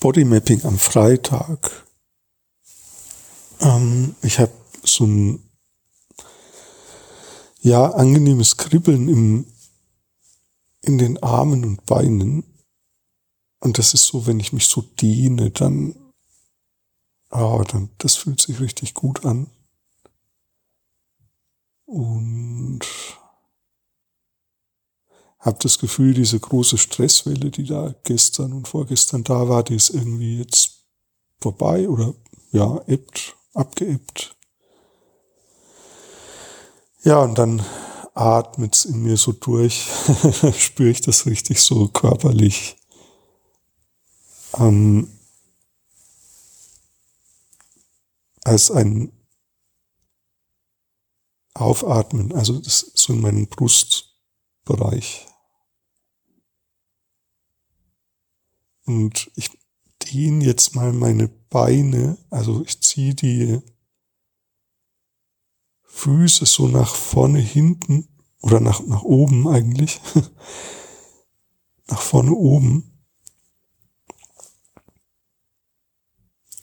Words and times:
Bodymapping 0.00 0.64
am 0.64 0.78
Freitag. 0.78 1.86
Ähm, 3.60 4.14
ich 4.22 4.38
habe 4.38 4.52
so 4.84 5.04
ein 5.04 5.42
ja 7.60 7.90
angenehmes 7.90 8.56
Kribbeln 8.56 9.08
im 9.08 9.46
in 10.86 10.98
den 10.98 11.22
Armen 11.22 11.64
und 11.64 11.84
Beinen. 11.86 12.44
Und 13.60 13.78
das 13.78 13.94
ist 13.94 14.06
so, 14.06 14.26
wenn 14.26 14.40
ich 14.40 14.52
mich 14.52 14.66
so 14.66 14.82
dehne, 14.82 15.50
dann, 15.50 15.96
ah, 17.30 17.64
dann, 17.64 17.90
das 17.98 18.14
fühlt 18.14 18.40
sich 18.40 18.60
richtig 18.60 18.94
gut 18.94 19.24
an. 19.24 19.48
Und 21.84 22.35
habe 25.46 25.58
das 25.62 25.78
Gefühl, 25.78 26.12
diese 26.12 26.40
große 26.40 26.76
Stresswelle, 26.76 27.52
die 27.52 27.64
da 27.64 27.94
gestern 28.02 28.52
und 28.52 28.66
vorgestern 28.66 29.22
da 29.22 29.48
war, 29.48 29.62
die 29.62 29.76
ist 29.76 29.90
irgendwie 29.90 30.38
jetzt 30.38 30.84
vorbei 31.40 31.88
oder 31.88 32.14
ja, 32.50 32.82
ebbt, 32.88 33.36
abgeebbt. 33.54 34.34
Ja, 37.04 37.20
und 37.20 37.38
dann 37.38 37.64
atmet 38.14 38.74
es 38.74 38.84
in 38.86 39.04
mir 39.04 39.16
so 39.16 39.30
durch, 39.32 39.86
spüre 40.58 40.90
ich 40.90 41.00
das 41.00 41.26
richtig 41.26 41.60
so 41.60 41.86
körperlich. 41.88 42.76
Ähm, 44.58 45.08
als 48.42 48.72
ein 48.72 49.12
Aufatmen, 51.54 52.32
also 52.32 52.58
das 52.58 52.82
ist 52.82 52.98
so 52.98 53.12
in 53.12 53.20
meinem 53.20 53.46
Brustbereich. 53.46 55.26
Und 58.86 59.30
ich 59.34 59.50
dehne 60.02 60.44
jetzt 60.44 60.74
mal 60.74 60.92
meine 60.92 61.28
Beine, 61.28 62.16
also 62.30 62.62
ich 62.64 62.80
ziehe 62.80 63.14
die 63.14 63.60
Füße 65.82 66.46
so 66.46 66.68
nach 66.68 66.94
vorne 66.94 67.40
hinten 67.40 68.08
oder 68.40 68.60
nach, 68.60 68.80
nach 68.86 69.02
oben 69.02 69.48
eigentlich. 69.48 70.00
nach 71.88 72.00
vorne 72.00 72.32
oben. 72.32 72.92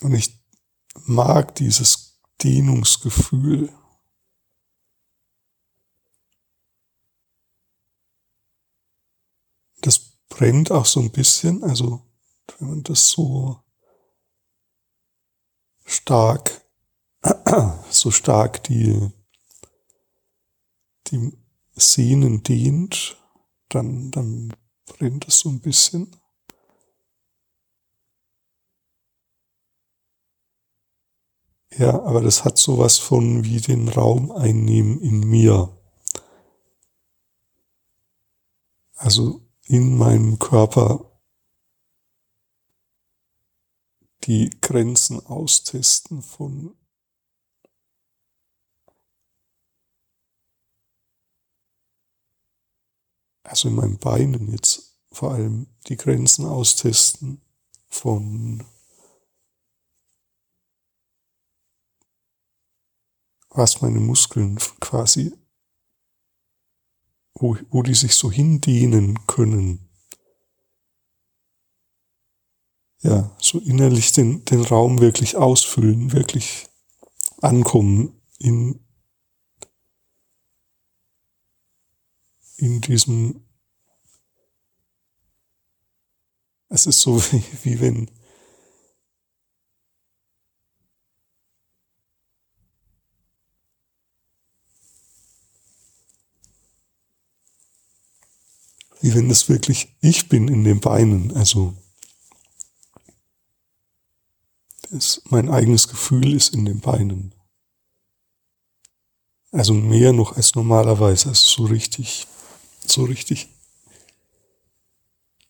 Und 0.00 0.14
ich 0.14 0.40
mag 1.04 1.54
dieses 1.56 2.20
Dehnungsgefühl. 2.42 3.72
Das 9.80 9.98
brennt 10.28 10.70
auch 10.70 10.86
so 10.86 11.00
ein 11.00 11.10
bisschen, 11.10 11.62
also 11.64 12.07
wenn 12.58 12.68
man 12.68 12.82
das 12.82 13.10
so 13.10 13.62
stark, 15.84 16.66
so 17.90 18.10
stark 18.10 18.62
die, 18.64 19.10
die 21.08 21.32
Sehnen 21.74 22.42
dehnt, 22.42 23.16
dann, 23.68 24.10
dann 24.10 24.54
brennt 24.86 25.28
es 25.28 25.40
so 25.40 25.48
ein 25.48 25.60
bisschen. 25.60 26.14
Ja, 31.76 32.02
aber 32.02 32.22
das 32.22 32.44
hat 32.44 32.58
sowas 32.58 32.98
von 32.98 33.44
wie 33.44 33.60
den 33.60 33.88
Raum 33.88 34.32
einnehmen 34.32 35.00
in 35.00 35.20
mir. 35.20 35.76
Also 38.96 39.46
in 39.66 39.96
meinem 39.96 40.40
Körper 40.40 41.07
die 44.28 44.50
Grenzen 44.60 45.24
austesten 45.24 46.20
von 46.20 46.76
also 53.42 53.68
in 53.68 53.74
meinen 53.74 53.96
Beinen 53.96 54.52
jetzt 54.52 54.98
vor 55.10 55.32
allem 55.32 55.66
die 55.86 55.96
Grenzen 55.96 56.44
austesten 56.44 57.40
von 57.88 58.66
was 63.48 63.80
meine 63.80 63.98
Muskeln 63.98 64.58
quasi, 64.78 65.32
wo, 67.34 67.56
wo 67.70 67.82
die 67.82 67.94
sich 67.94 68.14
so 68.14 68.30
hindehnen 68.30 69.26
können. 69.26 69.87
Ja, 73.02 73.30
so 73.38 73.58
innerlich 73.60 74.12
den, 74.12 74.44
den 74.44 74.62
Raum 74.62 75.00
wirklich 75.00 75.36
ausfüllen, 75.36 76.12
wirklich 76.12 76.66
ankommen 77.40 78.20
in, 78.38 78.80
in 82.56 82.80
diesem, 82.80 83.44
es 86.68 86.86
ist 86.86 87.00
so 87.00 87.20
wie, 87.32 87.44
wie 87.62 87.80
wenn 87.80 88.10
wie 99.00 99.14
wenn 99.14 99.28
das 99.28 99.48
wirklich 99.48 99.96
ich 100.00 100.28
bin 100.28 100.48
in 100.48 100.64
den 100.64 100.80
Beinen. 100.80 101.36
Also 101.36 101.74
das, 104.90 105.22
mein 105.30 105.48
eigenes 105.48 105.88
Gefühl 105.88 106.34
ist 106.34 106.54
in 106.54 106.64
den 106.64 106.80
Beinen. 106.80 107.34
Also 109.50 109.72
mehr 109.72 110.12
noch 110.12 110.36
als 110.36 110.54
normalerweise, 110.54 111.30
also 111.30 111.46
so 111.46 111.72
richtig, 111.72 112.26
so 112.86 113.04
richtig 113.04 113.48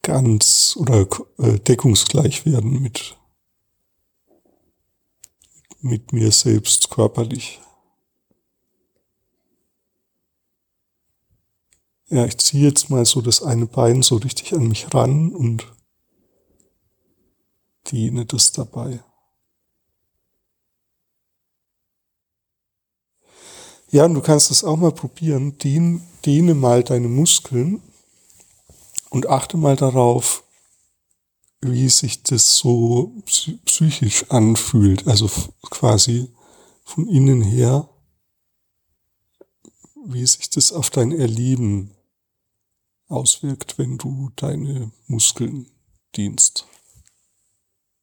ganz 0.03 0.76
oder 0.78 1.06
äh, 1.38 1.59
deckungsgleich 1.59 2.47
werden 2.47 2.81
mit, 2.81 3.19
mit 5.81 6.12
mir 6.12 6.32
selbst 6.32 6.91
körperlich. 6.91 7.60
Ja, 12.10 12.25
ich 12.25 12.38
ziehe 12.38 12.66
jetzt 12.66 12.88
mal 12.88 13.05
so 13.05 13.20
das 13.20 13.43
eine 13.43 13.66
Bein 13.66 14.00
so 14.03 14.16
richtig 14.16 14.55
an 14.55 14.66
mich 14.69 14.94
ran 14.94 15.34
und 15.34 15.66
diene 17.88 18.25
das 18.25 18.53
dabei. 18.53 19.05
Ja, 23.91 24.04
und 24.04 24.15
du 24.15 24.21
kannst 24.21 24.50
das 24.50 24.65
auch 24.65 24.76
mal 24.76 24.93
probieren. 24.93 25.56
Dehne, 25.59 26.00
dehne 26.25 26.54
mal 26.54 26.82
deine 26.82 27.09
Muskeln 27.09 27.82
und 29.10 29.28
achte 29.28 29.56
mal 29.56 29.76
darauf, 29.76 30.44
wie 31.60 31.88
sich 31.88 32.22
das 32.22 32.56
so 32.56 33.12
psychisch 33.65 34.31
anfühlt. 34.31 35.06
Also 35.06 35.31
quasi 35.71 36.28
von 36.84 37.09
innen 37.09 37.43
her, 37.43 37.88
wie 40.06 40.26
sich 40.26 40.50
das 40.50 40.72
auf 40.72 40.91
dein 40.91 41.12
Erleben 41.12 41.91
auswirkt, 43.09 43.78
wenn 43.78 43.97
du 43.97 44.31
deine 44.37 44.91
Muskeln 45.06 45.66
dienst. 46.15 46.66